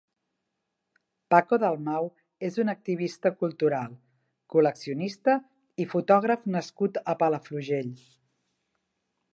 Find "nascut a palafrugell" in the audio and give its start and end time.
6.57-7.95